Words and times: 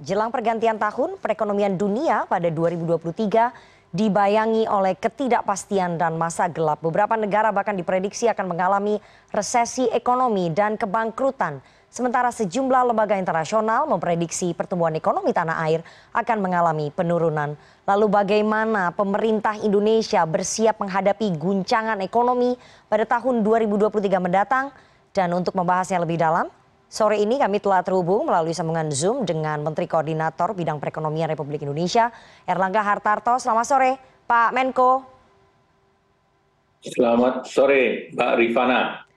jelang 0.00 0.32
pergantian 0.32 0.80
tahun 0.80 1.20
perekonomian 1.20 1.76
dunia 1.76 2.24
pada 2.24 2.48
2023 2.48 3.92
dibayangi 3.92 4.64
oleh 4.64 4.96
ketidakpastian 4.96 6.00
dan 6.00 6.16
masa 6.16 6.48
gelap. 6.48 6.80
Beberapa 6.80 7.20
negara 7.20 7.52
bahkan 7.52 7.76
diprediksi 7.76 8.24
akan 8.32 8.48
mengalami 8.48 8.96
resesi 9.28 9.84
ekonomi 9.92 10.48
dan 10.48 10.80
kebangkrutan. 10.80 11.60
Sementara 11.92 12.32
sejumlah 12.32 12.96
lembaga 12.96 13.20
internasional 13.20 13.84
memprediksi 13.84 14.56
pertumbuhan 14.56 14.96
ekonomi 14.96 15.36
tanah 15.36 15.60
air 15.68 15.84
akan 16.16 16.38
mengalami 16.40 16.88
penurunan. 16.88 17.52
Lalu 17.84 18.06
bagaimana 18.08 18.88
pemerintah 18.88 19.60
indonesia 19.60 20.24
bersiap 20.24 20.80
menghadapi 20.80 21.36
guncangan 21.36 22.00
ekonomi 22.00 22.56
pada 22.88 23.04
tahun 23.04 23.44
2023 23.44 24.00
mendatang? 24.16 24.72
Dan 25.12 25.36
untuk 25.36 25.52
membahasnya 25.52 26.00
lebih 26.00 26.16
dalam 26.16 26.48
sore 26.94 27.18
ini 27.18 27.42
kami 27.42 27.58
telah 27.58 27.82
terhubung 27.82 28.30
melalui 28.30 28.54
sambungan 28.54 28.86
zoom 28.94 29.26
dengan 29.26 29.58
menteri 29.66 29.90
koordinator 29.90 30.54
bidang 30.54 30.78
perekonomian 30.78 31.26
republik 31.26 31.66
indonesia 31.66 32.14
erlangga 32.46 32.86
hartarto 32.86 33.34
selamat 33.42 33.66
sore 33.66 33.90
pak 34.30 34.54
menko 34.54 35.14
Selamat 36.84 37.48
sore, 37.48 38.12
Mbak 38.12 38.32
Rifana. 38.36 39.08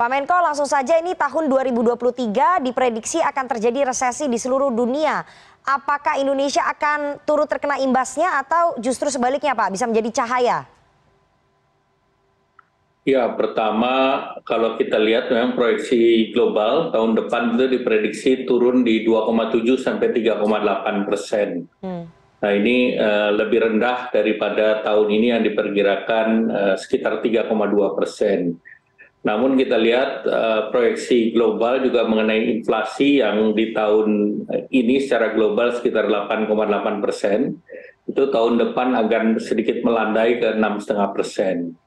Pak 0.00 0.08
Menko, 0.08 0.40
langsung 0.40 0.64
saja 0.64 0.96
ini 0.96 1.12
tahun 1.12 1.52
2023 1.52 2.64
diprediksi 2.64 3.20
akan 3.20 3.44
terjadi 3.44 3.92
resesi 3.92 4.24
di 4.24 4.40
seluruh 4.40 4.72
dunia. 4.72 5.20
Apakah 5.60 6.16
Indonesia 6.16 6.64
akan 6.64 7.20
turut 7.28 7.44
terkena 7.44 7.76
imbasnya 7.76 8.40
atau 8.40 8.80
justru 8.80 9.12
sebaliknya 9.12 9.52
Pak, 9.52 9.68
bisa 9.68 9.84
menjadi 9.84 10.24
cahaya? 10.24 10.64
Ya, 13.08 13.32
pertama 13.32 14.20
kalau 14.44 14.76
kita 14.76 15.00
lihat 15.00 15.32
memang 15.32 15.56
proyeksi 15.56 16.28
global 16.36 16.92
tahun 16.92 17.16
depan 17.16 17.56
itu 17.56 17.80
diprediksi 17.80 18.44
turun 18.44 18.84
di 18.84 19.08
2,7 19.08 19.80
sampai 19.80 20.12
3,8 20.12 21.08
persen. 21.08 21.64
Hmm. 21.80 22.12
Nah 22.44 22.52
ini 22.52 23.00
uh, 23.00 23.32
lebih 23.32 23.64
rendah 23.64 24.12
daripada 24.12 24.84
tahun 24.84 25.08
ini 25.16 25.26
yang 25.32 25.42
diperkirakan 25.48 26.28
uh, 26.52 26.76
sekitar 26.76 27.24
3,2 27.24 27.48
persen. 27.96 28.60
Namun 29.24 29.56
kita 29.56 29.80
lihat 29.80 30.28
uh, 30.28 30.60
proyeksi 30.68 31.32
global 31.32 31.80
juga 31.80 32.04
mengenai 32.04 32.52
inflasi 32.52 33.24
yang 33.24 33.56
di 33.56 33.72
tahun 33.72 34.08
ini 34.68 35.00
secara 35.00 35.32
global 35.32 35.72
sekitar 35.72 36.04
8,8 36.04 37.00
persen. 37.00 37.64
Itu 38.04 38.28
tahun 38.28 38.60
depan 38.60 38.92
akan 38.92 39.40
sedikit 39.40 39.80
melandai 39.80 40.36
ke 40.36 40.52
6,5 40.52 41.16
persen 41.16 41.80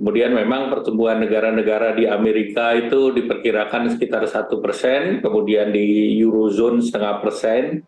kemudian 0.00 0.32
memang 0.32 0.72
pertumbuhan 0.72 1.20
negara-negara 1.20 1.92
di 1.92 2.08
Amerika 2.08 2.72
itu 2.72 3.12
diperkirakan 3.12 3.92
sekitar 3.92 4.24
satu 4.24 4.64
persen, 4.64 5.20
kemudian 5.20 5.76
di 5.76 6.16
Eurozone 6.24 6.80
setengah 6.80 7.20
persen. 7.20 7.84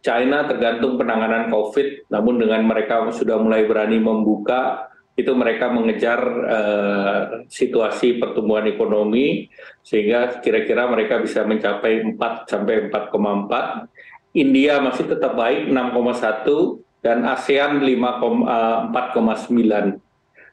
China 0.00 0.46
tergantung 0.46 0.94
penanganan 0.94 1.50
COVID, 1.50 2.08
namun 2.08 2.38
dengan 2.38 2.62
mereka 2.64 3.10
sudah 3.10 3.36
mulai 3.36 3.66
berani 3.66 3.98
membuka, 3.98 4.88
itu 5.18 5.34
mereka 5.34 5.68
mengejar 5.68 6.20
uh, 6.48 7.20
situasi 7.50 8.22
pertumbuhan 8.22 8.70
ekonomi, 8.70 9.50
sehingga 9.82 10.40
kira-kira 10.40 10.86
mereka 10.86 11.18
bisa 11.18 11.42
mencapai 11.44 12.14
4 12.14 12.46
sampai 12.46 12.88
4,4. 12.88 13.90
India 14.38 14.78
masih 14.78 15.10
tetap 15.10 15.34
baik 15.34 15.66
6,1 15.66 17.02
dan 17.02 17.26
ASEAN 17.26 17.82
4,9 17.82 19.98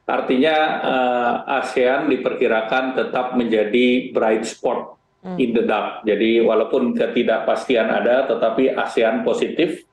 artinya 0.08 0.56
uh, 0.80 1.34
asean 1.60 2.08
diperkirakan 2.08 2.96
tetap 2.96 3.36
menjadi 3.36 4.08
bright 4.08 4.48
spot 4.48 4.96
hmm. 5.20 5.36
in 5.36 5.52
the 5.52 5.68
dark 5.68 6.00
jadi 6.08 6.40
walaupun 6.40 6.96
ketidakpastian 6.96 7.92
ada 7.92 8.24
tetapi 8.24 8.72
asean 8.72 9.20
positif 9.20 9.84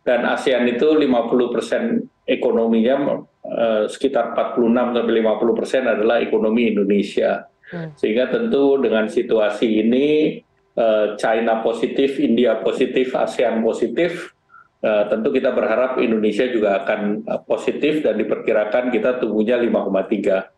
dan 0.00 0.24
asean 0.32 0.64
itu 0.64 0.96
50 0.96 1.52
persen 1.52 1.82
ekonominya 2.24 3.20
uh, 3.44 3.84
sekitar 3.84 4.32
46 4.32 4.96
sampai 4.96 5.14
50 5.20 5.58
persen 5.60 5.82
adalah 5.84 6.24
ekonomi 6.24 6.72
Indonesia 6.72 7.44
hmm. 7.68 8.00
sehingga 8.00 8.32
tentu 8.32 8.80
dengan 8.80 9.12
situasi 9.12 9.84
ini 9.84 10.40
uh, 10.80 11.20
China 11.20 11.60
positif 11.60 12.16
India 12.16 12.56
positif 12.64 13.12
ASEAN 13.12 13.60
positif 13.60 14.32
tentu 15.12 15.28
kita 15.28 15.52
berharap 15.52 16.00
Indonesia 16.00 16.48
juga 16.48 16.80
akan 16.84 17.28
eh, 17.28 17.40
positif 17.44 18.00
dan 18.00 18.16
diperkirakan 18.16 18.88
kita 18.88 19.20
tumbuhnya 19.20 19.60
5,3. 19.60 20.48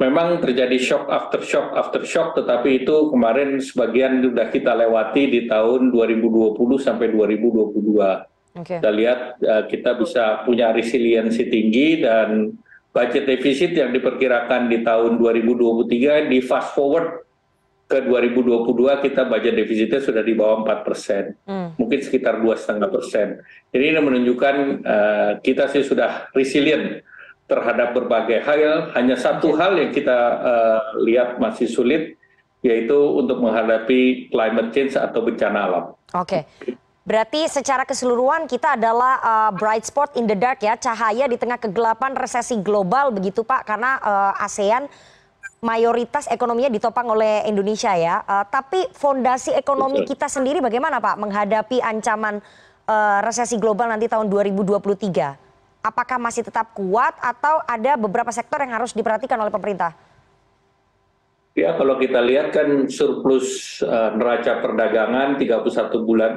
Memang 0.00 0.40
terjadi 0.40 0.80
shock 0.80 1.12
after 1.12 1.44
shock 1.44 1.76
after 1.76 2.02
shock, 2.08 2.32
tetapi 2.32 2.82
itu 2.82 3.12
kemarin 3.12 3.60
sebagian 3.60 4.24
sudah 4.24 4.48
kita 4.48 4.72
lewati 4.72 5.28
di 5.28 5.40
tahun 5.44 5.92
2020 5.92 6.56
sampai 6.80 7.12
2022. 7.12 8.64
Okay. 8.64 8.80
Kita 8.80 8.90
lihat 8.90 9.20
uh, 9.44 9.64
kita 9.68 10.00
bisa 10.00 10.42
punya 10.48 10.72
resiliensi 10.72 11.46
tinggi 11.52 12.00
dan 12.00 12.56
budget 12.90 13.28
defisit 13.28 13.76
yang 13.76 13.94
diperkirakan 13.94 14.72
di 14.72 14.82
tahun 14.82 15.20
2023 15.20 16.32
di 16.32 16.38
fast 16.42 16.74
forward 16.74 17.29
ke 17.90 18.06
2022 18.06 18.70
kita 19.02 19.26
budget 19.26 19.58
defisitnya 19.58 19.98
sudah 19.98 20.22
di 20.22 20.38
bawah 20.38 20.62
4 20.62 20.86
persen, 20.86 21.34
hmm. 21.42 21.74
mungkin 21.74 21.98
sekitar 21.98 22.38
dua 22.38 22.54
setengah 22.54 22.86
persen. 22.86 23.42
Jadi 23.74 23.84
ini 23.90 23.98
menunjukkan 23.98 24.54
uh, 24.86 25.32
kita 25.42 25.66
sih 25.74 25.82
sudah 25.82 26.30
resilient 26.30 27.02
terhadap 27.50 27.90
berbagai 27.98 28.46
hal. 28.46 28.94
Hanya 28.94 29.18
satu 29.18 29.58
hal 29.58 29.74
yang 29.74 29.90
kita 29.90 30.18
uh, 30.38 30.80
lihat 31.02 31.42
masih 31.42 31.66
sulit, 31.66 32.14
yaitu 32.62 32.94
untuk 32.94 33.42
menghadapi 33.42 34.30
climate 34.30 34.70
change 34.70 34.94
atau 34.94 35.26
bencana 35.26 35.58
alam. 35.66 35.84
Oke. 36.14 36.46
Okay. 36.46 36.78
Berarti 37.02 37.50
secara 37.50 37.82
keseluruhan 37.82 38.46
kita 38.46 38.78
adalah 38.78 39.18
uh, 39.18 39.50
bright 39.50 39.82
spot 39.82 40.14
in 40.14 40.30
the 40.30 40.38
dark 40.38 40.62
ya, 40.62 40.78
cahaya 40.78 41.26
di 41.26 41.34
tengah 41.34 41.58
kegelapan 41.58 42.14
resesi 42.14 42.54
global 42.62 43.10
begitu 43.10 43.42
Pak, 43.42 43.66
karena 43.66 43.98
uh, 43.98 44.46
ASEAN 44.46 44.86
mayoritas 45.60 46.24
ekonominya 46.32 46.72
ditopang 46.72 47.12
oleh 47.12 47.44
Indonesia 47.44 47.92
ya. 47.92 48.24
Uh, 48.24 48.44
tapi 48.48 48.88
fondasi 48.96 49.52
ekonomi 49.52 50.08
kita 50.08 50.26
sendiri 50.26 50.64
bagaimana 50.64 51.00
Pak 51.00 51.16
menghadapi 51.20 51.84
ancaman 51.84 52.40
uh, 52.88 53.20
resesi 53.20 53.60
global 53.60 53.92
nanti 53.92 54.08
tahun 54.08 54.32
2023? 54.32 54.80
Apakah 55.80 56.20
masih 56.20 56.44
tetap 56.44 56.76
kuat 56.76 57.16
atau 57.20 57.60
ada 57.64 57.96
beberapa 57.96 58.32
sektor 58.32 58.60
yang 58.60 58.72
harus 58.76 58.92
diperhatikan 58.92 59.40
oleh 59.40 59.52
pemerintah? 59.52 59.94
Ya 61.56 61.76
kalau 61.76 61.96
kita 61.96 62.20
lihat 62.24 62.52
kan 62.56 62.88
surplus 62.88 63.80
uh, 63.84 64.16
neraca 64.16 64.60
perdagangan 64.64 65.36
31 65.36 66.08
bulan 66.08 66.32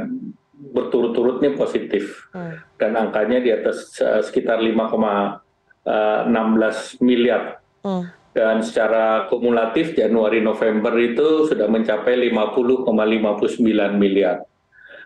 berturut-turutnya 0.64 1.60
positif 1.60 2.32
hmm. 2.32 2.80
dan 2.80 2.96
angkanya 2.96 3.44
di 3.44 3.52
atas 3.52 4.00
uh, 4.00 4.24
sekitar 4.24 4.64
5,16 4.64 7.04
miliar. 7.04 7.60
Hmm 7.84 8.23
dan 8.34 8.66
secara 8.66 9.30
kumulatif 9.30 9.94
Januari 9.94 10.42
November 10.42 10.94
itu 10.98 11.46
sudah 11.46 11.70
mencapai 11.70 12.18
50,59 12.34 13.62
miliar. 13.96 14.42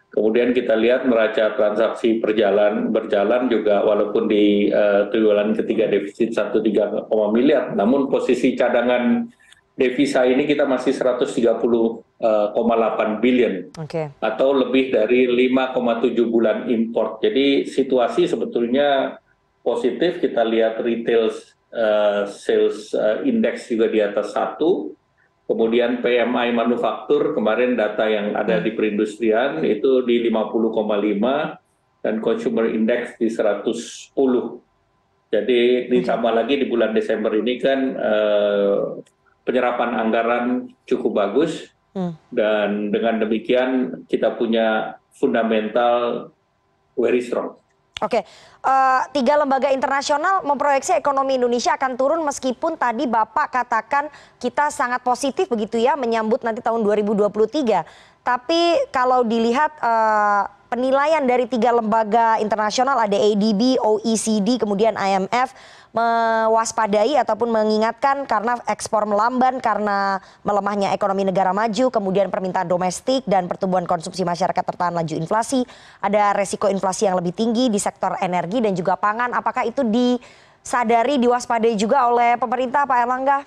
Kemudian 0.08 0.56
kita 0.56 0.74
lihat 0.80 1.04
neraca 1.04 1.54
transaksi 1.54 2.24
perjalan 2.24 2.90
berjalan 2.96 3.52
juga 3.52 3.84
walaupun 3.84 4.32
di 4.32 4.72
uh, 4.72 5.12
triwulan 5.12 5.52
ketiga 5.54 5.92
defisit 5.92 6.32
13, 6.34 7.12
miliar, 7.36 7.76
namun 7.76 8.08
posisi 8.08 8.56
cadangan 8.56 9.28
devisa 9.78 10.26
ini 10.26 10.50
kita 10.50 10.66
masih 10.66 10.96
130,8 10.96 12.18
uh, 12.24 13.06
billion 13.22 13.70
okay. 13.78 14.10
atau 14.18 14.56
lebih 14.56 14.90
dari 14.90 15.30
5,7 15.30 16.18
bulan 16.26 16.66
import. 16.66 17.22
Jadi 17.22 17.70
situasi 17.70 18.26
sebetulnya 18.26 19.22
positif 19.62 20.18
kita 20.24 20.42
lihat 20.42 20.82
retail 20.82 21.30
sales 22.28 22.96
uh, 22.96 23.24
index 23.28 23.68
juga 23.68 23.92
di 23.92 24.00
atas 24.00 24.32
satu 24.32 24.96
kemudian 25.48 26.04
PMI 26.04 26.52
manufaktur 26.56 27.36
kemarin 27.36 27.76
data 27.76 28.08
yang 28.08 28.36
ada 28.36 28.60
di 28.60 28.72
perindustrian 28.76 29.64
itu 29.64 30.04
di 30.04 30.28
50,5 30.28 32.04
dan 32.04 32.16
consumer 32.24 32.72
index 32.72 33.16
di 33.20 33.28
110 33.32 34.16
jadi 35.28 35.92
ditambah 35.92 36.32
lagi 36.32 36.56
di 36.56 36.66
bulan 36.72 36.96
Desember 36.96 37.36
ini 37.36 37.60
kan 37.60 37.80
uh, 38.00 39.04
penyerapan 39.44 39.92
anggaran 39.96 40.46
cukup 40.88 41.12
bagus 41.20 41.72
hmm. 41.92 42.32
dan 42.32 42.92
dengan 42.96 43.28
demikian 43.28 44.04
kita 44.08 44.40
punya 44.40 45.00
fundamental 45.12 46.32
very 46.96 47.20
strong. 47.20 47.60
Oke, 47.98 48.22
uh, 48.62 49.02
tiga 49.10 49.42
lembaga 49.42 49.74
internasional 49.74 50.46
memproyeksi 50.46 50.94
ekonomi 50.94 51.42
Indonesia 51.42 51.74
akan 51.74 51.98
turun 51.98 52.22
meskipun 52.22 52.78
tadi 52.78 53.10
Bapak 53.10 53.50
katakan 53.50 54.14
kita 54.38 54.70
sangat 54.70 55.02
positif 55.02 55.50
begitu 55.50 55.82
ya 55.82 55.98
menyambut 55.98 56.46
nanti 56.46 56.62
tahun 56.62 56.86
2023. 56.86 58.22
Tapi 58.22 58.62
kalau 58.94 59.26
dilihat 59.26 59.82
uh, 59.82 60.46
penilaian 60.68 61.24
dari 61.24 61.48
tiga 61.48 61.72
lembaga 61.72 62.40
internasional 62.44 63.00
ada 63.00 63.16
adb 63.16 63.62
oecd 63.80 64.60
kemudian 64.60 64.94
imf 65.00 65.56
mewaspadai 65.96 67.16
ataupun 67.18 67.50
mengingatkan 67.50 68.28
karena 68.28 68.60
ekspor 68.68 69.08
melamban 69.08 69.58
karena 69.64 70.20
melemahnya 70.44 70.94
ekonomi 70.94 71.26
negara 71.26 71.56
maju 71.56 71.90
kemudian 71.90 72.28
permintaan 72.28 72.68
domestik 72.68 73.24
dan 73.26 73.48
pertumbuhan 73.48 73.88
konsumsi 73.88 74.28
masyarakat 74.28 74.62
tertahan 74.62 74.94
laju 74.94 75.16
inflasi 75.16 75.64
ada 76.04 76.36
resiko 76.36 76.68
inflasi 76.68 77.08
yang 77.08 77.18
lebih 77.18 77.34
tinggi 77.34 77.72
di 77.72 77.80
sektor 77.80 78.20
energi 78.20 78.60
dan 78.62 78.76
juga 78.76 79.00
pangan 79.00 79.32
apakah 79.34 79.64
itu 79.66 79.82
disadari 79.88 81.18
diwaspadai 81.18 81.74
juga 81.80 82.06
oleh 82.12 82.36
pemerintah 82.36 82.84
pak 82.84 82.98
erlangga 83.02 83.40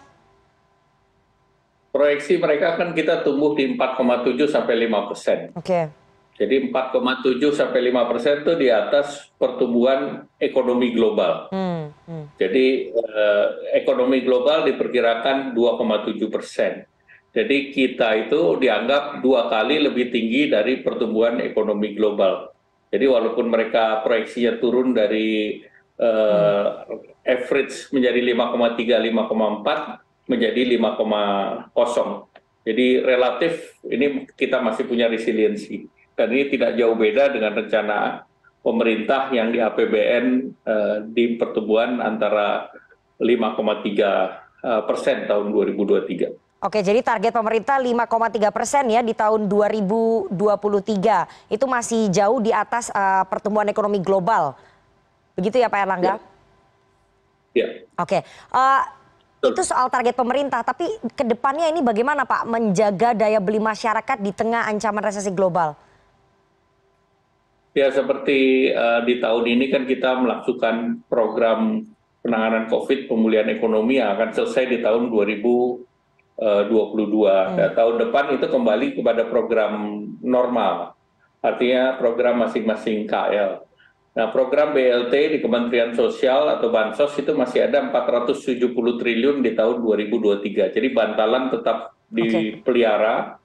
proyeksi 1.90 2.38
mereka 2.40 2.78
kan 2.80 2.96
kita 2.96 3.26
tumbuh 3.26 3.52
di 3.58 3.74
4,7 3.74 4.46
sampai 4.46 4.86
5 4.86 5.08
persen. 5.10 5.38
Oke. 5.58 5.99
Jadi 6.40 6.72
4,7 6.72 7.52
sampai 7.52 7.92
5 7.92 8.08
persen 8.08 8.40
itu 8.40 8.56
di 8.56 8.72
atas 8.72 9.28
pertumbuhan 9.36 10.24
ekonomi 10.40 10.88
global. 10.96 11.52
Hmm, 11.52 11.92
hmm. 12.08 12.40
Jadi 12.40 12.96
eh, 12.96 13.46
ekonomi 13.76 14.24
global 14.24 14.64
diperkirakan 14.64 15.52
2,7 15.52 16.32
persen. 16.32 16.88
Jadi 17.36 17.76
kita 17.76 18.16
itu 18.26 18.56
dianggap 18.56 19.20
dua 19.20 19.52
kali 19.52 19.84
lebih 19.84 20.08
tinggi 20.08 20.48
dari 20.48 20.80
pertumbuhan 20.80 21.44
ekonomi 21.44 21.92
global. 21.92 22.56
Jadi 22.88 23.04
walaupun 23.04 23.46
mereka 23.52 24.00
proyeksinya 24.00 24.56
turun 24.56 24.96
dari 24.96 25.60
eh, 26.00 26.66
hmm. 26.88 27.20
average 27.20 27.92
menjadi 27.92 28.20
5,3, 28.32 28.96
5,4, 28.96 30.24
menjadi 30.24 30.62
5,0. 30.72 31.68
Jadi 32.64 32.86
relatif 33.04 33.76
ini 33.84 34.24
kita 34.32 34.64
masih 34.64 34.88
punya 34.88 35.04
resiliensi. 35.04 35.99
Dan 36.14 36.28
ini 36.34 36.52
tidak 36.52 36.76
jauh 36.76 36.96
beda 36.98 37.32
dengan 37.32 37.56
rencana 37.56 37.98
pemerintah 38.60 39.32
yang 39.32 39.54
di 39.54 39.58
APBN 39.58 40.24
eh, 40.66 40.96
di 41.10 41.24
pertumbuhan 41.40 42.00
antara 42.00 42.68
5,3 43.20 43.24
eh, 43.24 44.28
persen 44.84 45.28
tahun 45.28 45.52
2023. 45.52 46.50
Oke, 46.60 46.84
jadi 46.84 47.00
target 47.00 47.32
pemerintah 47.32 47.80
5,3 47.80 48.52
persen 48.52 48.84
ya 48.92 49.00
di 49.00 49.16
tahun 49.16 49.48
2023. 49.48 50.36
Itu 51.48 51.64
masih 51.64 52.12
jauh 52.12 52.36
di 52.36 52.52
atas 52.52 52.92
uh, 52.92 53.24
pertumbuhan 53.24 53.64
ekonomi 53.72 53.96
global. 53.96 54.52
Begitu 55.40 55.56
ya 55.56 55.72
Pak 55.72 55.80
Erlangga? 55.80 56.20
Ya. 57.56 57.64
ya. 57.64 57.66
Oke. 57.96 58.20
Uh, 58.52 58.84
itu 59.40 59.64
soal 59.64 59.88
target 59.88 60.12
pemerintah 60.12 60.60
tapi 60.60 60.84
ke 61.16 61.24
depannya 61.24 61.72
ini 61.72 61.80
bagaimana 61.80 62.28
pak 62.28 62.44
menjaga 62.44 63.16
daya 63.16 63.40
beli 63.40 63.56
masyarakat 63.56 64.20
di 64.20 64.36
tengah 64.36 64.68
ancaman 64.68 65.00
resesi 65.00 65.32
global 65.32 65.72
ya 67.76 67.88
seperti 67.94 68.70
uh, 68.74 69.06
di 69.06 69.22
tahun 69.22 69.44
ini 69.46 69.66
kan 69.70 69.82
kita 69.86 70.18
melakukan 70.18 71.06
program 71.06 71.86
penanganan 72.20 72.68
covid 72.68 73.06
pemulihan 73.06 73.48
ekonomi 73.48 74.02
yang 74.02 74.18
akan 74.18 74.34
selesai 74.34 74.68
di 74.68 74.78
tahun 74.84 75.08
2022 75.08 75.86
hmm. 76.38 77.56
dan 77.56 77.70
tahun 77.72 77.96
depan 78.08 78.24
itu 78.36 78.46
kembali 78.50 78.86
kepada 78.98 79.22
program 79.30 80.04
normal. 80.20 80.94
Artinya 81.40 81.96
program 81.96 82.44
masing-masing 82.44 83.08
KL 83.08 83.64
nah 84.10 84.26
program 84.34 84.74
blt 84.74 85.14
di 85.14 85.38
kementerian 85.38 85.94
sosial 85.94 86.50
atau 86.58 86.74
bansos 86.74 87.14
itu 87.14 87.30
masih 87.30 87.70
ada 87.70 87.78
470 87.94 88.74
triliun 88.74 89.38
di 89.38 89.54
tahun 89.54 89.86
2023 89.86 90.74
jadi 90.74 90.88
bantalan 90.90 91.46
tetap 91.54 91.94
dipelihara. 92.10 93.38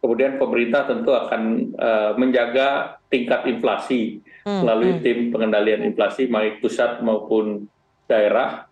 Kemudian 0.00 0.40
pemerintah 0.40 0.86
tentu 0.86 1.12
akan 1.12 1.42
uh, 1.76 2.12
menjaga 2.16 2.95
tingkat 3.08 3.46
inflasi 3.46 4.20
hmm, 4.42 4.60
melalui 4.66 4.98
hmm. 4.98 5.02
tim 5.02 5.18
pengendalian 5.30 5.82
inflasi 5.86 6.26
baik 6.26 6.60
pusat 6.60 7.00
maupun 7.00 7.66
daerah 8.06 8.66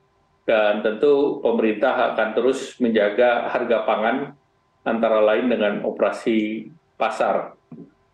dan 0.45 0.85
tentu 0.85 1.41
pemerintah 1.41 2.15
akan 2.15 2.29
terus 2.37 2.77
menjaga 2.77 3.49
harga 3.49 3.87
pangan 3.89 4.17
antara 4.85 5.25
lain 5.25 5.49
dengan 5.49 5.81
operasi 5.83 6.69
pasar 7.01 7.57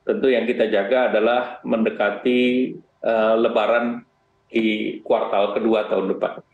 tentu 0.07 0.31
yang 0.31 0.47
kita 0.47 0.71
jaga 0.71 1.11
adalah 1.11 1.59
mendekati 1.67 2.73
Eh, 3.01 3.35
lebaran 3.41 4.05
di 4.53 5.01
kuartal 5.01 5.57
kedua 5.57 5.89
tahun 5.89 6.13
depan. 6.13 6.45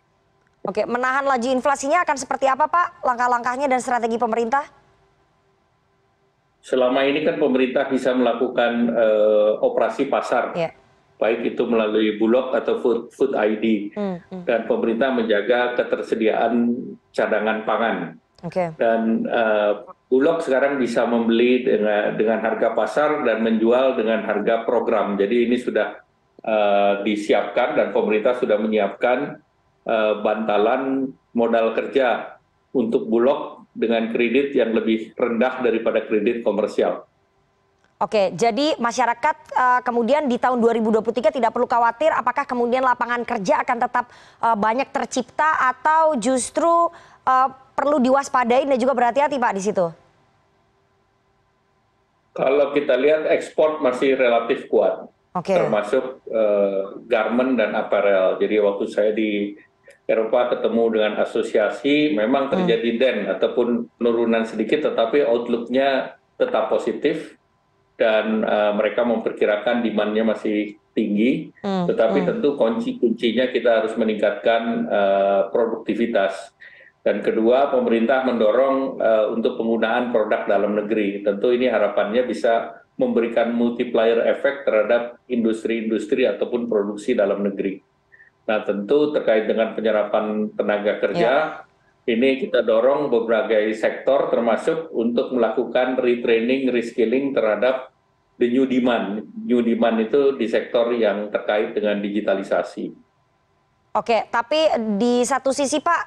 Oke, 0.63 0.87
menahan 0.87 1.27
laju 1.27 1.49
inflasinya 1.51 2.07
akan 2.07 2.15
seperti 2.15 2.47
apa 2.47 2.71
Pak? 2.71 3.03
Langkah-langkahnya 3.03 3.67
dan 3.67 3.83
strategi 3.83 4.15
pemerintah? 4.15 4.63
Selama 6.67 7.07
ini 7.07 7.23
kan 7.23 7.39
pemerintah 7.39 7.87
bisa 7.87 8.11
melakukan 8.11 8.91
uh, 8.91 9.63
operasi 9.63 10.11
pasar, 10.11 10.51
yeah. 10.59 10.75
baik 11.23 11.55
itu 11.55 11.63
melalui 11.63 12.19
Bulog 12.19 12.51
atau 12.59 12.83
Food, 12.83 13.15
food 13.15 13.39
ID, 13.39 13.95
hmm, 13.95 14.17
hmm. 14.35 14.43
dan 14.43 14.67
pemerintah 14.67 15.15
menjaga 15.15 15.79
ketersediaan 15.79 16.75
cadangan 17.15 17.63
pangan. 17.63 17.99
Okay. 18.43 18.75
Dan 18.75 19.31
uh, 19.31 19.87
Bulog 20.11 20.43
sekarang 20.43 20.83
bisa 20.83 21.07
membeli 21.07 21.63
dengan 21.63 22.19
dengan 22.19 22.43
harga 22.43 22.75
pasar 22.75 23.23
dan 23.23 23.47
menjual 23.47 23.95
dengan 23.95 24.27
harga 24.27 24.67
program. 24.67 25.15
Jadi 25.15 25.47
ini 25.47 25.57
sudah 25.63 26.03
Eh, 26.47 26.95
disiapkan 27.03 27.75
dan 27.75 27.91
pemerintah 27.91 28.39
sudah 28.39 28.55
menyiapkan 28.55 29.43
eh, 29.83 30.15
bantalan 30.23 31.11
modal 31.35 31.75
kerja 31.75 32.39
untuk 32.71 33.11
bulog 33.11 33.56
dengan 33.77 34.09
kredit 34.09 34.57
yang 34.57 34.73
lebih 34.73 35.13
rendah 35.13 35.61
daripada 35.61 36.01
kredit 36.09 36.41
komersial. 36.41 37.05
Oke, 37.97 38.33
jadi 38.37 38.77
masyarakat 38.77 39.37
uh, 39.57 39.81
kemudian 39.81 40.29
di 40.29 40.37
tahun 40.37 40.61
2023 40.61 41.33
tidak 41.33 41.49
perlu 41.49 41.65
khawatir 41.65 42.13
apakah 42.13 42.45
kemudian 42.45 42.85
lapangan 42.85 43.25
kerja 43.25 43.65
akan 43.65 43.77
tetap 43.89 44.05
uh, 44.45 44.53
banyak 44.53 44.89
tercipta 44.93 45.73
atau 45.73 46.13
justru 46.21 46.93
uh, 47.25 47.49
perlu 47.73 47.97
diwaspadai 48.01 48.69
dan 48.69 48.77
juga 48.77 48.93
berhati-hati 48.93 49.41
Pak 49.41 49.53
di 49.57 49.63
situ? 49.65 49.87
Kalau 52.37 52.77
kita 52.77 53.01
lihat 53.01 53.33
ekspor 53.33 53.81
masih 53.81 54.13
relatif 54.13 54.69
kuat 54.69 55.09
okay. 55.37 55.57
termasuk 55.61 56.25
uh, 56.33 57.01
garment 57.05 57.61
dan 57.61 57.77
apparel. 57.77 58.41
Jadi 58.41 58.57
waktu 58.61 58.85
saya 58.89 59.11
di 59.13 59.57
Eropa 60.07 60.55
ketemu 60.55 60.83
dengan 60.95 61.13
asosiasi, 61.19 62.15
memang 62.15 62.47
hmm. 62.47 62.53
terjadi 62.55 62.91
hmm. 62.95 62.99
den 63.03 63.19
ataupun 63.27 63.69
penurunan 63.99 64.47
sedikit, 64.47 64.87
tetapi 64.87 65.27
outlooknya 65.27 66.15
tetap 66.39 66.71
positif 66.71 67.35
dan 67.99 68.47
uh, 68.47 68.71
mereka 68.79 69.03
memperkirakan 69.03 69.83
demandnya 69.83 70.23
masih 70.23 70.79
tinggi. 70.95 71.51
Hmm. 71.59 71.91
Tetapi 71.91 72.23
hmm. 72.23 72.29
tentu 72.31 72.55
kunci 72.55 73.03
kuncinya 73.03 73.51
kita 73.51 73.83
harus 73.83 73.99
meningkatkan 73.99 74.63
uh, 74.87 75.41
produktivitas. 75.51 76.55
Dan 77.03 77.23
kedua, 77.23 77.75
pemerintah 77.75 78.23
mendorong 78.27 78.99
uh, 78.99 79.27
untuk 79.35 79.59
penggunaan 79.59 80.15
produk 80.15 80.47
dalam 80.47 80.75
negeri. 80.75 81.27
Tentu 81.27 81.51
ini 81.51 81.67
harapannya 81.67 82.23
bisa 82.27 82.83
memberikan 82.95 83.53
multiplier 83.55 84.23
efek 84.27 84.63
terhadap 84.63 85.19
industri-industri 85.27 86.31
ataupun 86.31 86.71
produksi 86.71 87.15
dalam 87.15 87.43
negeri. 87.43 87.96
Nah 88.47 88.63
tentu 88.63 89.11
terkait 89.11 89.51
dengan 89.51 89.75
penyerapan 89.75 90.55
tenaga 90.55 91.03
kerja, 91.03 91.33
ya. 91.35 91.67
ini 92.07 92.39
kita 92.39 92.63
dorong 92.63 93.11
berbagai 93.11 93.75
sektor 93.75 94.31
termasuk 94.31 94.95
untuk 94.95 95.35
melakukan 95.35 95.99
retraining, 95.99 96.71
reskilling 96.71 97.35
terhadap 97.35 97.91
the 98.39 98.47
new 98.47 98.65
demand. 98.65 99.27
New 99.35 99.67
demand 99.67 99.99
itu 99.99 100.39
di 100.39 100.47
sektor 100.47 100.95
yang 100.95 101.29
terkait 101.35 101.75
dengan 101.75 101.99
digitalisasi. 101.99 102.95
Oke, 103.97 104.29
tapi 104.31 104.71
di 105.01 105.27
satu 105.27 105.51
sisi 105.51 105.83
Pak, 105.83 106.03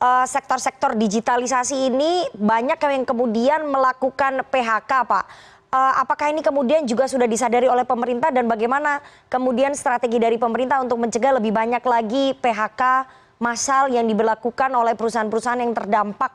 eh, 0.00 0.26
sektor-sektor 0.30 0.96
digitalisasi 0.96 1.92
ini 1.92 2.24
banyak 2.32 2.78
yang 2.80 3.04
kemudian 3.04 3.68
melakukan 3.68 4.46
PHK 4.48 4.92
Pak 5.04 5.24
apakah 5.72 6.28
ini 6.28 6.44
kemudian 6.44 6.84
juga 6.84 7.08
sudah 7.08 7.24
disadari 7.24 7.64
oleh 7.64 7.88
pemerintah 7.88 8.28
dan 8.28 8.44
bagaimana 8.44 9.00
kemudian 9.32 9.72
strategi 9.72 10.20
dari 10.20 10.36
pemerintah 10.36 10.84
untuk 10.84 11.00
mencegah 11.00 11.40
lebih 11.40 11.48
banyak 11.48 11.80
lagi 11.80 12.36
phk 12.36 13.08
massal 13.40 13.88
yang 13.88 14.04
diberlakukan 14.04 14.70
oleh 14.70 14.92
perusahaan-perusahaan 14.94 15.64
yang 15.64 15.74
terdampak 15.74 16.30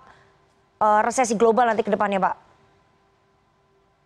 uh, 0.81 0.99
resesi 1.05 1.39
global 1.39 1.69
nanti 1.69 1.85
ke 1.85 1.93
depannya 1.93 2.19
Pak? 2.19 2.35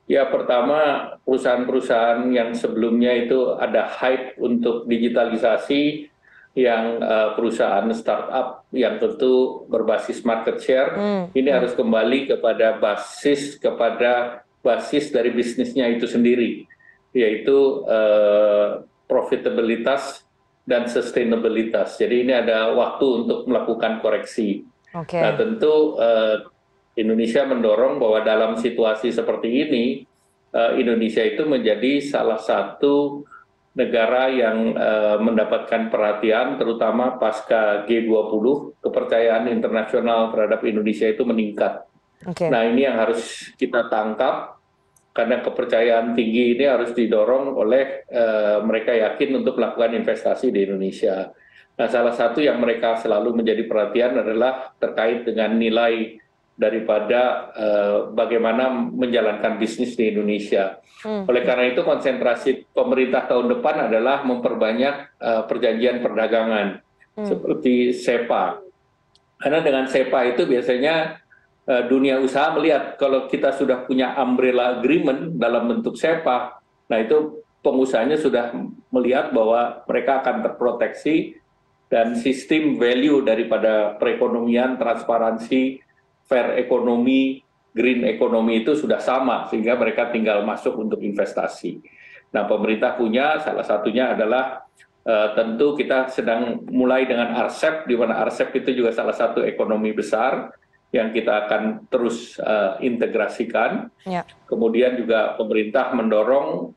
Ya 0.05 0.27
pertama 0.27 1.15
perusahaan-perusahaan 1.23 2.27
yang 2.35 2.51
sebelumnya 2.51 3.15
itu 3.15 3.55
ada 3.55 3.87
hype 3.87 4.35
untuk 4.37 4.83
digitalisasi 4.85 6.11
yang 6.51 6.99
uh, 6.99 7.31
perusahaan 7.39 7.87
startup 7.95 8.67
yang 8.75 8.99
tentu 8.99 9.63
berbasis 9.71 10.19
market 10.27 10.59
share 10.59 10.91
hmm. 10.99 11.23
ini 11.31 11.47
hmm. 11.47 11.57
harus 11.63 11.71
kembali 11.71 12.27
kepada 12.27 12.75
basis 12.75 13.55
kepada 13.55 14.43
basis 14.61 15.09
dari 15.09 15.33
bisnisnya 15.33 15.89
itu 15.89 16.05
sendiri, 16.05 16.65
yaitu 17.11 17.85
uh, 17.85 18.85
profitabilitas 19.09 20.23
dan 20.63 20.87
sustainabilitas. 20.87 21.97
Jadi 21.97 22.29
ini 22.29 22.33
ada 22.37 22.71
waktu 22.71 23.25
untuk 23.25 23.49
melakukan 23.49 23.99
koreksi. 23.99 24.63
Okay. 24.93 25.19
Nah 25.19 25.35
tentu 25.35 25.97
uh, 25.97 26.45
Indonesia 26.95 27.43
mendorong 27.43 27.97
bahwa 27.97 28.21
dalam 28.21 28.51
situasi 28.59 29.11
seperti 29.11 29.49
ini 29.67 29.85
Indonesia 30.51 31.23
itu 31.23 31.47
menjadi 31.47 32.03
salah 32.03 32.35
satu 32.35 33.23
negara 33.71 34.27
yang 34.27 34.75
mendapatkan 35.23 35.87
perhatian 35.87 36.59
terutama 36.59 37.15
pasca 37.15 37.87
G20 37.87 38.75
kepercayaan 38.83 39.47
internasional 39.47 40.27
terhadap 40.35 40.59
Indonesia 40.67 41.07
itu 41.07 41.23
meningkat. 41.23 41.87
Okay. 42.21 42.53
Nah 42.53 42.69
ini 42.69 42.85
yang 42.85 43.01
harus 43.01 43.49
kita 43.57 43.89
tangkap 43.89 44.61
karena 45.11 45.43
kepercayaan 45.43 46.15
tinggi 46.15 46.55
ini 46.55 46.63
harus 46.69 46.95
didorong 46.95 47.51
oleh 47.51 48.07
uh, 48.07 48.63
mereka 48.63 48.95
yakin 48.95 49.43
untuk 49.43 49.59
melakukan 49.59 49.97
investasi 49.97 50.53
di 50.53 50.63
Indonesia. 50.63 51.33
Nah 51.75 51.87
salah 51.89 52.15
satu 52.15 52.39
yang 52.39 52.61
mereka 52.61 52.95
selalu 53.01 53.41
menjadi 53.43 53.65
perhatian 53.67 54.21
adalah 54.21 54.71
terkait 54.79 55.27
dengan 55.27 55.57
nilai 55.57 56.21
daripada 56.55 57.51
uh, 57.57 57.97
bagaimana 58.13 58.69
menjalankan 58.69 59.57
bisnis 59.57 59.97
di 59.97 60.13
Indonesia. 60.13 60.77
Hmm. 61.01 61.25
Oleh 61.25 61.41
karena 61.41 61.73
itu 61.73 61.81
konsentrasi 61.81 62.69
pemerintah 62.69 63.25
tahun 63.25 63.57
depan 63.57 63.89
adalah 63.89 64.21
memperbanyak 64.21 65.17
uh, 65.17 65.43
perjanjian 65.49 66.05
perdagangan 66.05 66.85
hmm. 67.17 67.25
seperti 67.25 67.97
SEPA. 67.97 68.61
Karena 69.41 69.59
dengan 69.65 69.89
SEPA 69.89 70.37
itu 70.37 70.45
biasanya 70.45 71.20
dunia 71.87 72.19
usaha 72.19 72.51
melihat 72.51 72.99
kalau 72.99 73.29
kita 73.31 73.55
sudah 73.55 73.87
punya 73.87 74.17
umbrella 74.19 74.79
agreement 74.81 75.37
dalam 75.39 75.69
bentuk 75.71 75.95
SEPA, 75.95 76.59
nah 76.89 76.97
itu 76.99 77.41
pengusahanya 77.61 78.17
sudah 78.17 78.51
melihat 78.89 79.29
bahwa 79.31 79.85
mereka 79.85 80.25
akan 80.25 80.41
terproteksi 80.41 81.37
dan 81.91 82.17
sistem 82.17 82.79
value 82.79 83.21
daripada 83.21 83.95
perekonomian, 83.99 84.79
transparansi, 84.79 85.83
fair 86.25 86.55
ekonomi, 86.57 87.43
green 87.71 88.03
ekonomi 88.07 88.63
itu 88.63 88.75
sudah 88.75 88.99
sama 88.99 89.47
sehingga 89.47 89.75
mereka 89.75 90.11
tinggal 90.11 90.43
masuk 90.43 90.75
untuk 90.79 90.99
investasi. 91.03 91.83
Nah, 92.31 92.47
pemerintah 92.47 92.95
punya 92.95 93.39
salah 93.43 93.67
satunya 93.67 94.15
adalah 94.15 94.63
uh, 95.03 95.35
tentu 95.35 95.75
kita 95.75 96.07
sedang 96.07 96.63
mulai 96.71 97.03
dengan 97.03 97.35
RCEP 97.35 97.91
di 97.91 97.95
mana 97.99 98.23
RCEP 98.23 98.63
itu 98.63 98.83
juga 98.83 98.95
salah 98.95 99.15
satu 99.15 99.43
ekonomi 99.43 99.91
besar 99.91 100.51
yang 100.91 101.15
kita 101.15 101.47
akan 101.47 101.87
terus 101.87 102.35
uh, 102.39 102.75
integrasikan. 102.83 103.87
Ya. 104.03 104.27
Kemudian 104.47 104.99
juga 104.99 105.39
pemerintah 105.39 105.95
mendorong 105.95 106.75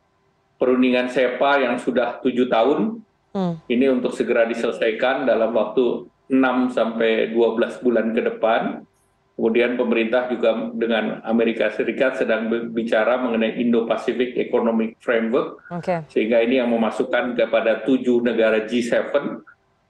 perundingan 0.58 1.10
SEPA 1.10 1.66
yang 1.66 1.76
sudah 1.82 2.22
tujuh 2.22 2.46
tahun 2.46 3.02
hmm. 3.34 3.54
ini 3.66 3.86
untuk 3.90 4.14
segera 4.14 4.46
diselesaikan 4.46 5.26
dalam 5.26 5.50
waktu 5.50 6.06
6 6.30 6.72
sampai 6.72 7.34
12 7.34 7.84
bulan 7.84 8.14
ke 8.14 8.22
depan 8.22 8.86
kemudian 9.34 9.74
pemerintah 9.74 10.30
juga 10.30 10.54
dengan 10.72 11.18
Amerika 11.26 11.66
Serikat 11.74 12.22
sedang 12.22 12.46
bicara 12.70 13.18
mengenai 13.18 13.58
Indo-Pacific 13.66 14.38
Economic 14.38 14.94
Framework, 15.02 15.58
okay. 15.74 16.06
sehingga 16.06 16.38
ini 16.38 16.62
yang 16.62 16.70
memasukkan 16.70 17.34
kepada 17.34 17.82
tujuh 17.82 18.22
negara 18.22 18.62
G7. 18.62 19.10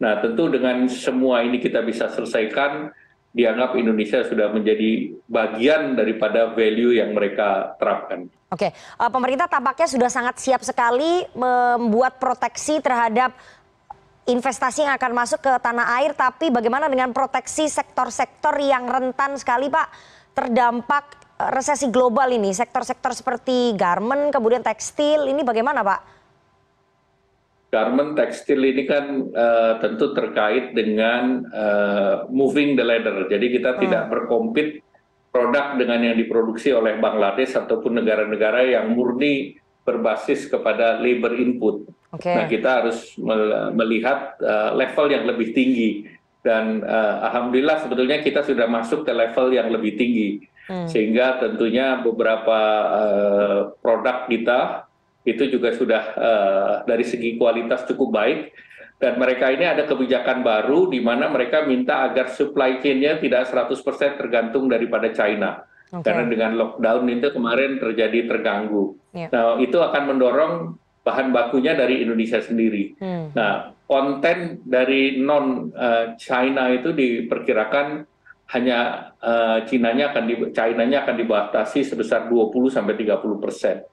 Nah, 0.00 0.12
tentu 0.24 0.48
dengan 0.48 0.88
semua 0.88 1.44
ini 1.44 1.60
kita 1.60 1.84
bisa 1.84 2.08
selesaikan, 2.08 2.88
dianggap 3.34 3.74
Indonesia 3.74 4.22
sudah 4.22 4.54
menjadi 4.54 5.10
bagian 5.26 5.98
daripada 5.98 6.54
value 6.54 6.94
yang 6.94 7.10
mereka 7.10 7.74
terapkan. 7.82 8.30
Oke, 8.54 8.70
uh, 8.70 9.10
pemerintah 9.10 9.50
tampaknya 9.50 9.90
sudah 9.90 10.06
sangat 10.06 10.38
siap 10.38 10.62
sekali 10.62 11.26
membuat 11.34 12.22
proteksi 12.22 12.78
terhadap 12.78 13.34
investasi 14.24 14.86
yang 14.86 14.94
akan 14.94 15.12
masuk 15.12 15.42
ke 15.42 15.52
tanah 15.58 15.98
air, 16.00 16.14
tapi 16.14 16.48
bagaimana 16.48 16.86
dengan 16.86 17.10
proteksi 17.10 17.66
sektor-sektor 17.66 18.56
yang 18.62 18.86
rentan 18.88 19.36
sekali 19.36 19.68
Pak 19.68 19.88
terdampak 20.32 21.04
eh, 21.42 21.50
resesi 21.50 21.90
global 21.90 22.30
ini, 22.30 22.54
sektor-sektor 22.54 23.12
seperti 23.12 23.74
garment, 23.74 24.30
kemudian 24.30 24.62
tekstil, 24.62 25.26
ini 25.26 25.42
bagaimana 25.42 25.82
Pak? 25.82 26.00
Garment, 27.74 28.14
tekstil 28.14 28.62
ini 28.62 28.86
kan 28.86 29.34
uh, 29.34 29.82
tentu 29.82 30.14
terkait 30.14 30.70
dengan 30.78 31.42
uh, 31.50 32.30
moving 32.30 32.78
the 32.78 32.86
ladder, 32.86 33.26
jadi 33.26 33.46
kita 33.50 33.70
hmm. 33.74 33.80
tidak 33.82 34.02
berkompet 34.14 34.78
produk 35.34 35.74
dengan 35.74 36.06
yang 36.06 36.14
diproduksi 36.14 36.70
oleh 36.70 37.02
Bangladesh 37.02 37.58
ataupun 37.58 37.98
negara-negara 37.98 38.78
yang 38.78 38.94
murni 38.94 39.58
berbasis 39.82 40.46
kepada 40.46 41.02
labor 41.02 41.34
input. 41.34 41.90
Okay. 42.14 42.38
Nah 42.38 42.46
kita 42.46 42.70
harus 42.78 43.18
melihat 43.74 44.38
uh, 44.38 44.70
level 44.78 45.10
yang 45.10 45.26
lebih 45.26 45.50
tinggi 45.50 46.06
dan 46.44 46.84
uh, 46.84 47.24
alhamdulillah 47.26 47.82
sebetulnya 47.82 48.22
kita 48.22 48.46
sudah 48.46 48.68
masuk 48.68 49.02
ke 49.02 49.10
level 49.10 49.50
yang 49.50 49.72
lebih 49.72 49.96
tinggi 49.96 50.44
hmm. 50.68 50.86
sehingga 50.86 51.40
tentunya 51.40 52.04
beberapa 52.04 52.60
uh, 52.92 53.58
produk 53.80 54.28
kita 54.28 54.86
itu 55.24 55.48
juga 55.48 55.72
sudah 55.72 56.02
uh, 56.14 56.74
dari 56.84 57.02
segi 57.02 57.40
kualitas 57.40 57.88
cukup 57.88 58.12
baik 58.12 58.52
dan 59.04 59.18
mereka 59.18 59.50
ini 59.50 59.66
ada 59.66 59.84
kebijakan 59.84 60.46
baru 60.46 60.86
di 60.88 61.02
mana 61.02 61.26
mereka 61.28 61.66
minta 61.66 62.06
agar 62.06 62.30
supply 62.30 62.78
chain-nya 62.78 63.18
tidak 63.18 63.50
100% 63.50 63.74
tergantung 64.16 64.70
daripada 64.70 65.10
China. 65.10 65.66
Okay. 65.90 66.10
Karena 66.10 66.24
dengan 66.30 66.50
lockdown 66.56 67.06
itu 67.10 67.28
kemarin 67.34 67.76
terjadi 67.82 68.26
terganggu. 68.30 68.96
Yeah. 69.12 69.30
Nah, 69.30 69.60
itu 69.60 69.78
akan 69.78 70.02
mendorong 70.14 70.52
bahan 71.04 71.36
bakunya 71.36 71.76
dari 71.76 72.00
Indonesia 72.00 72.40
sendiri. 72.40 72.96
Hmm. 72.96 73.34
Nah, 73.36 73.76
konten 73.84 74.64
dari 74.64 75.20
non 75.20 75.68
uh, 75.74 76.16
China 76.16 76.72
itu 76.72 76.96
diperkirakan 76.96 78.08
hanya 78.56 79.10
uh, 79.20 79.58
Chinanya 79.68 80.16
akan 80.16 80.24
di 80.24 80.34
China-nya 80.54 81.04
akan 81.04 81.16
dibatasi 81.20 81.84
sebesar 81.84 82.30
20 82.32 82.72
sampai 82.72 82.94
30 82.96 83.42
persen. 83.42 83.84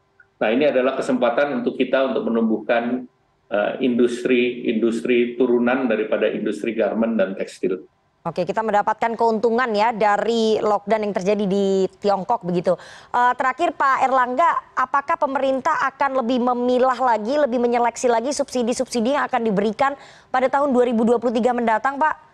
Nah, 0.41 0.49
ini 0.49 0.65
adalah 0.65 0.97
kesempatan 0.97 1.61
untuk 1.61 1.77
kita 1.77 2.09
untuk 2.09 2.25
menumbuhkan 2.25 3.05
uh, 3.53 3.77
industri 3.77 4.65
industri 4.73 5.37
turunan 5.37 5.85
daripada 5.85 6.25
industri 6.25 6.73
garment 6.73 7.13
dan 7.13 7.37
tekstil. 7.37 7.85
Oke, 8.21 8.45
kita 8.45 8.61
mendapatkan 8.61 9.17
keuntungan 9.17 9.65
ya 9.73 9.89
dari 9.89 10.61
lockdown 10.61 11.09
yang 11.09 11.13
terjadi 11.13 11.45
di 11.45 11.89
Tiongkok 11.97 12.45
begitu. 12.45 12.77
Uh, 13.09 13.33
terakhir 13.33 13.73
Pak 13.73 14.05
Erlangga, 14.05 14.77
apakah 14.77 15.17
pemerintah 15.17 15.73
akan 15.89 16.21
lebih 16.21 16.37
memilah 16.37 17.01
lagi, 17.01 17.37
lebih 17.41 17.57
menyeleksi 17.57 18.05
lagi 18.05 18.29
subsidi-subsidi 18.29 19.17
yang 19.17 19.25
akan 19.25 19.41
diberikan 19.41 19.97
pada 20.29 20.53
tahun 20.53 20.69
2023 20.69 21.17
mendatang, 21.57 21.97
Pak? 21.97 22.30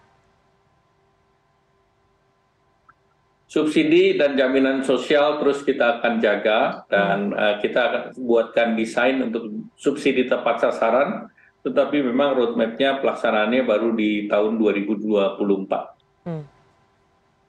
Subsidi 3.48 4.20
dan 4.20 4.36
jaminan 4.36 4.84
sosial 4.84 5.40
terus 5.40 5.64
kita 5.64 6.00
akan 6.04 6.20
jaga 6.20 6.84
dan 6.92 7.32
uh, 7.32 7.56
kita 7.64 7.80
akan 7.80 8.02
buatkan 8.20 8.76
desain 8.76 9.24
untuk 9.24 9.72
subsidi 9.80 10.28
tepat 10.28 10.68
sasaran 10.68 11.32
tetapi 11.64 12.04
memang 12.04 12.36
roadmap-nya 12.36 13.00
pelaksanaannya 13.00 13.64
baru 13.64 13.96
di 13.96 14.28
tahun 14.28 14.56
2024. 14.60 16.28
Hmm. 16.28 16.44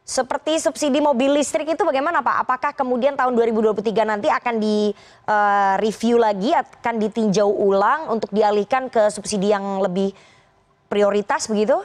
Seperti 0.08 0.56
subsidi 0.56 1.04
mobil 1.04 1.36
listrik 1.36 1.68
itu 1.68 1.82
bagaimana 1.84 2.24
Pak? 2.24 2.36
Apakah 2.48 2.72
kemudian 2.72 3.12
tahun 3.12 3.36
2023 3.36 4.08
nanti 4.08 4.32
akan 4.32 4.56
di 4.56 4.88
uh, 5.28 5.76
review 5.82 6.16
lagi, 6.16 6.56
akan 6.56 6.96
ditinjau 6.96 7.44
ulang 7.44 8.08
untuk 8.08 8.32
dialihkan 8.32 8.88
ke 8.88 9.12
subsidi 9.12 9.52
yang 9.52 9.84
lebih 9.84 10.16
prioritas 10.88 11.44
begitu? 11.50 11.76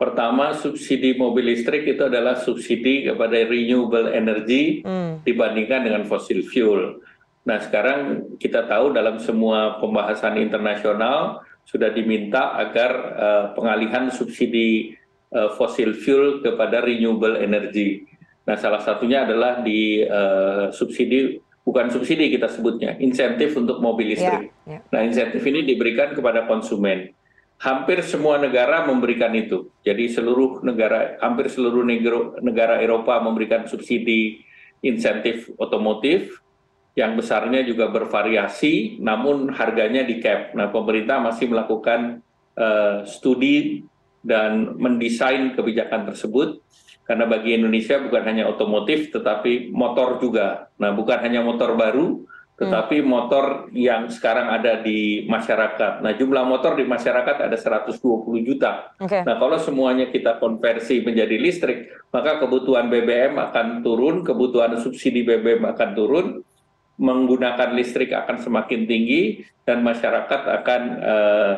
Pertama, 0.00 0.56
subsidi 0.56 1.12
mobil 1.12 1.52
listrik 1.52 1.84
itu 1.84 2.08
adalah 2.08 2.40
subsidi 2.40 3.04
kepada 3.04 3.36
renewable 3.44 4.08
energy 4.08 4.80
hmm. 4.80 5.20
dibandingkan 5.28 5.84
dengan 5.84 6.08
fossil 6.08 6.40
fuel 6.40 7.04
nah 7.40 7.56
sekarang 7.56 8.36
kita 8.36 8.68
tahu 8.68 8.92
dalam 8.92 9.16
semua 9.16 9.80
pembahasan 9.80 10.36
internasional 10.44 11.40
sudah 11.64 11.88
diminta 11.88 12.58
agar 12.60 12.90
uh, 13.16 13.44
pengalihan 13.56 14.12
subsidi 14.12 14.98
uh, 15.32 15.54
fossil 15.54 15.94
fuel 15.94 16.42
kepada 16.42 16.82
renewable 16.82 17.38
energy. 17.38 18.04
Nah, 18.44 18.58
salah 18.58 18.82
satunya 18.82 19.22
adalah 19.22 19.62
di 19.62 20.02
uh, 20.02 20.74
subsidi 20.74 21.38
bukan 21.62 21.86
subsidi 21.94 22.34
kita 22.34 22.50
sebutnya, 22.50 22.98
insentif 22.98 23.54
untuk 23.54 23.78
mobil 23.78 24.18
listrik. 24.18 24.50
Yeah, 24.66 24.80
yeah. 24.80 24.82
Nah, 24.90 25.00
insentif 25.06 25.40
ini 25.46 25.62
diberikan 25.62 26.12
kepada 26.18 26.50
konsumen. 26.50 27.14
Hampir 27.60 28.00
semua 28.08 28.40
negara 28.40 28.88
memberikan 28.88 29.28
itu. 29.36 29.68
Jadi 29.84 30.08
seluruh 30.08 30.64
negara, 30.64 31.20
hampir 31.20 31.52
seluruh 31.52 31.84
negara 32.40 32.80
Eropa 32.80 33.20
memberikan 33.20 33.68
subsidi 33.68 34.40
insentif 34.80 35.52
otomotif 35.60 36.40
yang 36.96 37.20
besarnya 37.20 37.60
juga 37.62 37.92
bervariasi, 37.92 38.96
namun 39.04 39.52
harganya 39.52 40.02
di 40.02 40.24
cap. 40.24 40.56
Nah, 40.56 40.72
pemerintah 40.72 41.20
masih 41.20 41.52
melakukan 41.52 42.24
uh, 42.56 43.04
studi 43.04 43.84
dan 44.24 44.80
mendesain 44.80 45.52
kebijakan 45.52 46.08
tersebut, 46.08 46.64
karena 47.04 47.28
bagi 47.28 47.60
Indonesia 47.60 48.00
bukan 48.00 48.22
hanya 48.24 48.48
otomotif, 48.48 49.12
tetapi 49.12 49.68
motor 49.68 50.16
juga. 50.16 50.72
Nah, 50.80 50.96
bukan 50.96 51.18
hanya 51.22 51.44
motor 51.44 51.76
baru, 51.76 52.24
tetapi 52.60 53.00
motor 53.00 53.72
yang 53.72 54.12
sekarang 54.12 54.52
ada 54.52 54.84
di 54.84 55.24
masyarakat. 55.24 56.04
Nah, 56.04 56.12
jumlah 56.12 56.44
motor 56.44 56.76
di 56.76 56.84
masyarakat 56.84 57.48
ada 57.48 57.56
120 57.56 57.96
juta. 58.44 58.92
Okay. 59.00 59.24
Nah, 59.24 59.40
kalau 59.40 59.56
semuanya 59.56 60.12
kita 60.12 60.36
konversi 60.36 61.00
menjadi 61.00 61.40
listrik, 61.40 61.88
maka 62.12 62.36
kebutuhan 62.36 62.92
BBM 62.92 63.40
akan 63.40 63.80
turun, 63.80 64.20
kebutuhan 64.20 64.76
subsidi 64.76 65.24
BBM 65.24 65.72
akan 65.72 65.90
turun, 65.96 66.26
menggunakan 67.00 67.72
listrik 67.72 68.12
akan 68.12 68.44
semakin 68.44 68.84
tinggi, 68.84 69.40
dan 69.64 69.80
masyarakat 69.80 70.40
akan 70.60 70.82
uh, 71.00 71.52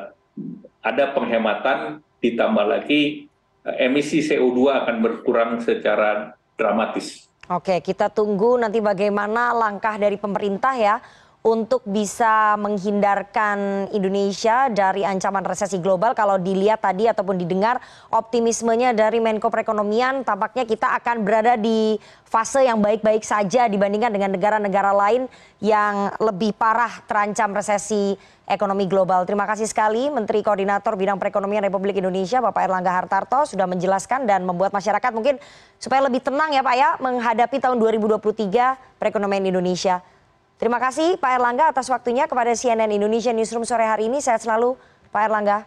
ada 0.87 1.05
penghematan, 1.19 1.99
ditambah 2.23 2.79
lagi 2.79 3.27
uh, 3.67 3.75
emisi 3.75 4.23
CO2 4.23 4.87
akan 4.87 4.97
berkurang 5.03 5.59
secara 5.59 6.39
dramatis. 6.55 7.32
Oke, 7.51 7.83
kita 7.83 8.07
tunggu 8.07 8.55
nanti 8.55 8.79
bagaimana 8.79 9.51
langkah 9.51 9.99
dari 9.99 10.15
pemerintah 10.15 10.79
ya 10.79 11.03
untuk 11.43 11.83
bisa 11.83 12.55
menghindarkan 12.55 13.91
Indonesia 13.91 14.71
dari 14.71 15.03
ancaman 15.03 15.43
resesi 15.43 15.83
global. 15.83 16.15
Kalau 16.15 16.39
dilihat 16.39 16.87
tadi 16.87 17.11
ataupun 17.11 17.35
didengar 17.35 17.83
optimismenya 18.15 18.95
dari 18.95 19.19
Menko 19.19 19.51
Perekonomian, 19.51 20.23
tampaknya 20.23 20.63
kita 20.63 20.95
akan 21.03 21.27
berada 21.27 21.59
di 21.59 21.99
fase 22.23 22.63
yang 22.63 22.79
baik-baik 22.79 23.27
saja 23.27 23.67
dibandingkan 23.67 24.15
dengan 24.15 24.31
negara-negara 24.39 24.95
lain 24.95 25.27
yang 25.59 26.15
lebih 26.23 26.55
parah 26.55 27.03
terancam 27.11 27.51
resesi 27.59 28.15
ekonomi 28.47 28.87
global. 28.87 29.27
Terima 29.27 29.43
kasih 29.43 29.67
sekali 29.67 30.15
Menteri 30.15 30.47
Koordinator 30.47 30.95
Bidang 30.95 31.19
Perekonomian 31.19 31.67
Republik 31.67 31.99
Indonesia 31.99 32.39
Bapak 32.39 32.71
Erlangga 32.71 32.95
Hartarto 32.95 33.51
sudah 33.51 33.67
menjelaskan 33.67 34.31
dan 34.31 34.47
membuat 34.47 34.71
masyarakat 34.71 35.11
mungkin 35.11 35.43
supaya 35.83 36.07
lebih 36.07 36.23
tenang 36.23 36.55
ya 36.55 36.63
Pak 36.63 36.77
ya 36.79 36.89
menghadapi 37.03 37.59
tahun 37.59 37.83
2023 37.83 39.03
perekonomian 39.03 39.43
Indonesia. 39.51 39.99
Terima 40.63 40.79
kasih 40.79 41.19
Pak 41.19 41.43
Erlangga 41.43 41.75
atas 41.75 41.91
waktunya 41.91 42.31
kepada 42.31 42.55
CNN 42.55 42.87
Indonesia 42.87 43.35
Newsroom 43.35 43.67
sore 43.67 43.83
hari 43.83 44.07
ini. 44.07 44.23
Sehat 44.23 44.47
selalu 44.47 44.79
Pak 45.11 45.27
Erlangga. 45.27 45.67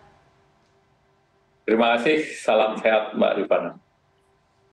Terima 1.68 2.00
kasih, 2.00 2.24
salam 2.40 2.80
sehat 2.80 3.12
Mbak 3.12 3.44
Rifana. 3.44 3.76